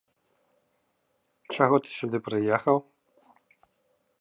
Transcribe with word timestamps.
Чаго 1.57 1.75
ты 1.83 1.89
сюды 1.99 2.17
прыехаў? 2.31 2.77